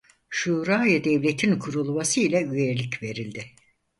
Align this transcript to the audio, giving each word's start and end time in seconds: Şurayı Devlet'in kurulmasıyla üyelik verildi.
Şurayı 0.29 1.03
Devlet'in 1.03 1.59
kurulmasıyla 1.59 2.41
üyelik 2.41 3.03
verildi. 3.03 3.43